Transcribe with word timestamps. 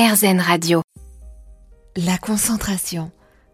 RZN 0.00 0.40
Radio. 0.40 0.80
La 1.94 2.16
concentration. 2.16 3.10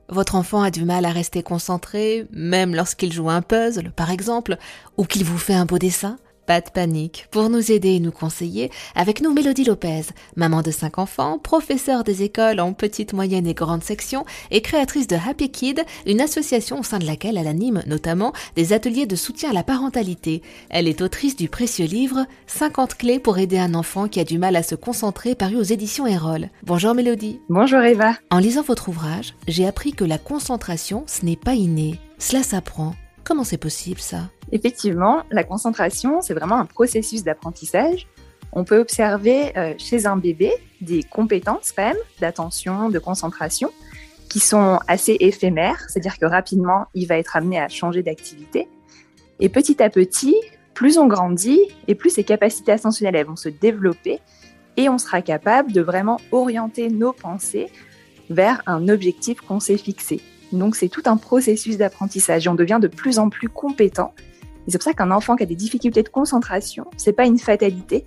Votre 0.09 0.37
enfant 0.37 0.63
a 0.63 0.71
du 0.71 0.85
mal 0.85 1.05
à 1.05 1.11
rester 1.11 1.43
concentré, 1.43 2.29
même 2.31 2.73
lorsqu'il 2.73 3.13
joue 3.13 3.29
un 3.29 3.43
puzzle, 3.43 3.91
par 3.91 4.13
exemple, 4.13 4.57
ou 4.97 5.05
qu'il 5.07 5.25
vous 5.25 5.39
fait 5.39 5.55
un 5.55 5.65
beau 5.65 5.79
dessin 5.79 6.19
pas 6.47 6.61
de 6.61 6.71
panique. 6.71 7.27
Pour 7.31 7.51
nous 7.51 7.73
aider 7.73 7.91
et 7.91 8.01
nous 8.01 8.13
conseiller, 8.13 8.71
avec 8.95 9.21
nous 9.21 9.33
Mélodie 9.33 9.65
Lopez, 9.65 10.03
maman 10.37 10.63
de 10.63 10.71
cinq 10.71 10.99
enfants, 10.99 11.39
professeure 11.39 12.05
des 12.05 12.23
écoles 12.23 12.61
en 12.61 12.73
petite, 12.73 13.13
moyenne 13.13 13.47
et 13.47 13.55
grande 13.55 13.83
section 13.83 14.25
et 14.51 14.63
créatrice 14.63 15.09
de 15.09 15.17
Happy 15.17 15.51
Kid, 15.51 15.85
une 16.07 16.21
association 16.21 16.81
au 16.81 16.83
sein 16.83 16.99
de 16.99 17.07
laquelle 17.07 17.37
elle 17.37 17.49
anime 17.49 17.83
notamment 17.87 18.33
des 18.55 18.73
ateliers 18.73 19.07
de 19.07 19.17
soutien 19.17 19.51
à 19.51 19.53
la 19.53 19.63
parentalité. 19.63 20.43
Elle 20.71 20.89
est 20.89 21.03
autrice 21.03 21.37
du 21.37 21.49
précieux 21.49 21.87
livre 21.87 22.27
50 22.47 22.95
clés 22.95 23.19
pour 23.19 23.39
aider 23.39 23.59
un 23.59 23.75
enfant 23.75 24.09
qui 24.09 24.21
a 24.21 24.25
du 24.25 24.39
mal 24.39 24.57
à 24.57 24.63
se 24.63 24.75
concentrer 24.75 25.35
paru 25.35 25.57
aux 25.57 25.63
éditions 25.63 26.07
Erol. 26.07 26.49
Bonjour 26.63 26.95
Mélodie. 26.95 27.41
Bonjour 27.49 27.81
Eva. 27.81 28.15
En 28.31 28.39
lisant 28.39 28.63
votre 28.63 28.89
ouvrage, 28.89 29.35
j'ai 29.49 29.67
appris 29.67 29.93
que 29.93 30.05
la 30.05 30.19
concentration, 30.19 31.05
ce 31.07 31.25
n'est 31.25 31.37
pas 31.37 31.55
inné. 31.55 31.99
Cela 32.19 32.43
s'apprend. 32.43 32.95
Comment 33.25 33.45
c'est 33.45 33.59
possible 33.59 34.01
ça? 34.01 34.31
Effectivement, 34.53 35.23
la 35.31 35.45
concentration, 35.45 36.21
c'est 36.21 36.35
vraiment 36.35 36.57
un 36.57 36.67
processus 36.67 37.25
d'apprentissage. 37.25 38.07
On 38.53 38.65
peut 38.65 38.79
observer 38.79 39.57
euh, 39.57 39.75
chez 39.77 40.07
un 40.07 40.17
bébé 40.17 40.53
des 40.81 41.03
compétences 41.03 41.73
quand 41.73 41.85
même 41.85 41.97
d'attention, 42.21 42.89
de 42.89 42.99
concentration, 42.99 43.73
qui 44.29 44.41
sont 44.41 44.79
assez 44.89 45.17
éphémères, 45.21 45.85
c'est-à-dire 45.89 46.19
que 46.19 46.27
rapidement, 46.27 46.87
il 46.95 47.07
va 47.07 47.19
être 47.19 47.37
amené 47.37 47.61
à 47.61 47.69
changer 47.69 48.03
d'activité. 48.03 48.69
Et 49.41 49.49
petit 49.49 49.83
à 49.83 49.91
petit, 49.91 50.37
plus 50.75 50.99
on 50.99 51.07
grandit 51.07 51.61
et 51.89 51.95
plus 51.95 52.11
ses 52.11 52.25
capacités 52.25 52.73
attentionnelles 52.73 53.25
vont 53.25 53.37
se 53.37 53.49
développer 53.49 54.21
et 54.77 54.89
on 54.89 54.99
sera 54.99 55.23
capable 55.23 55.73
de 55.73 55.81
vraiment 55.81 56.21
orienter 56.33 56.89
nos 56.89 57.13
pensées 57.13 57.69
vers 58.31 58.63
un 58.67 58.89
objectif 58.89 59.41
qu'on 59.41 59.61
s'est 59.61 59.79
fixé. 59.79 60.21
Donc 60.53 60.77
c'est 60.77 60.89
tout 60.89 61.03
un 61.07 61.17
processus 61.17 61.77
d'apprentissage 61.77 62.47
on 62.47 62.55
devient 62.55 62.79
de 62.81 62.89
plus 62.89 63.19
en 63.19 63.31
plus 63.31 63.49
compétent. 63.49 64.15
Et 64.67 64.71
c'est 64.71 64.79
pour 64.79 64.85
ça 64.85 64.95
qu'un 64.95 65.11
enfant 65.11 65.37
qui 65.37 65.43
a 65.43 65.47
des 65.47 65.57
difficultés 65.57 66.03
de 66.03 66.09
concentration, 66.09 66.87
c'est 66.97 67.13
pas 67.13 67.27
une 67.27 67.39
fatalité. 67.39 68.05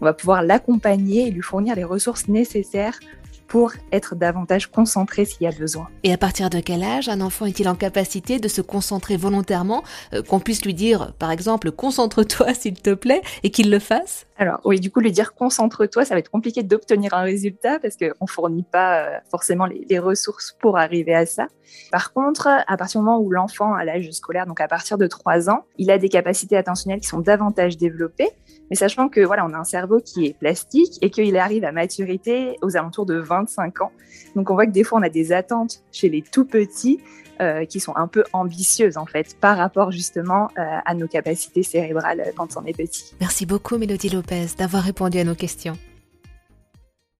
On 0.00 0.04
va 0.04 0.12
pouvoir 0.12 0.42
l'accompagner 0.42 1.26
et 1.26 1.30
lui 1.30 1.42
fournir 1.42 1.74
les 1.74 1.84
ressources 1.84 2.28
nécessaires 2.28 2.98
pour 3.46 3.72
être 3.92 4.14
davantage 4.14 4.66
concentré 4.66 5.24
s'il 5.24 5.42
y 5.42 5.46
a 5.46 5.52
besoin. 5.52 5.88
Et 6.02 6.12
à 6.12 6.18
partir 6.18 6.50
de 6.50 6.60
quel 6.60 6.82
âge 6.82 7.08
un 7.08 7.20
enfant 7.20 7.46
est-il 7.46 7.68
en 7.68 7.74
capacité 7.74 8.38
de 8.38 8.48
se 8.48 8.60
concentrer 8.60 9.16
volontairement, 9.16 9.82
euh, 10.12 10.22
qu'on 10.22 10.40
puisse 10.40 10.64
lui 10.64 10.74
dire 10.74 11.12
par 11.18 11.30
exemple 11.30 11.70
concentre-toi 11.70 12.54
s'il 12.54 12.74
te 12.74 12.94
plaît 12.94 13.22
et 13.42 13.50
qu'il 13.50 13.70
le 13.70 13.78
fasse? 13.78 14.26
Alors 14.36 14.60
oui, 14.64 14.78
du 14.80 14.90
coup 14.90 15.00
lui 15.00 15.12
dire 15.12 15.34
concentre-toi, 15.34 16.04
ça 16.04 16.14
va 16.14 16.20
être 16.20 16.30
compliqué 16.30 16.62
d'obtenir 16.62 17.14
un 17.14 17.22
résultat 17.22 17.78
parce 17.80 17.96
qu'on 17.96 18.24
ne 18.24 18.28
fournit 18.28 18.62
pas 18.62 19.00
euh, 19.00 19.18
forcément 19.30 19.66
les, 19.66 19.84
les, 19.88 19.98
ressources 19.98 20.56
pour 20.60 20.78
arriver 20.78 21.14
à 21.14 21.26
ça. 21.26 21.48
Par 21.90 22.12
contre, 22.12 22.46
à 22.46 22.76
partir 22.76 23.00
du 23.00 23.06
moment 23.06 23.20
où 23.20 23.30
l'enfant 23.30 23.74
a 23.74 23.84
l'âge 23.84 24.10
scolaire, 24.12 24.46
donc 24.46 24.60
à 24.60 24.68
partir 24.68 24.96
de 24.96 25.06
3 25.06 25.50
ans, 25.50 25.64
il 25.76 25.90
a 25.90 25.98
des 25.98 26.08
capacités 26.08 26.56
attentionnelles 26.56 27.00
qui 27.00 27.08
sont 27.08 27.20
davantage 27.20 27.76
développées. 27.76 28.30
Mais 28.70 28.76
sachant 28.76 29.08
que 29.08 29.20
voilà, 29.20 29.46
on 29.46 29.52
a 29.54 29.58
un 29.58 29.64
cerveau 29.64 29.98
qui 29.98 30.26
est 30.26 30.38
plastique 30.38 30.98
et 31.02 31.10
qu'il 31.10 31.36
arrive 31.36 31.64
à 31.64 31.72
maturité 31.72 32.56
aux 32.62 32.76
alentours 32.76 33.06
de 33.06 33.16
25 33.28 33.82
ans. 33.82 33.92
Donc 34.34 34.50
on 34.50 34.54
voit 34.54 34.66
que 34.66 34.72
des 34.72 34.84
fois 34.84 34.98
on 34.98 35.02
a 35.02 35.08
des 35.08 35.32
attentes 35.32 35.82
chez 35.92 36.08
les 36.08 36.22
tout 36.22 36.44
petits 36.44 37.00
euh, 37.40 37.64
qui 37.64 37.80
sont 37.80 37.94
un 37.96 38.08
peu 38.08 38.24
ambitieuses 38.32 38.96
en 38.96 39.06
fait 39.06 39.36
par 39.40 39.56
rapport 39.56 39.92
justement 39.92 40.48
euh, 40.58 40.62
à 40.84 40.94
nos 40.94 41.06
capacités 41.06 41.62
cérébrales 41.62 42.32
quand 42.36 42.56
on 42.56 42.64
est 42.64 42.76
petit. 42.76 43.14
Merci 43.20 43.46
beaucoup 43.46 43.78
Mélodie 43.78 44.08
Lopez 44.08 44.46
d'avoir 44.58 44.82
répondu 44.82 45.18
à 45.18 45.24
nos 45.24 45.36
questions. 45.36 45.78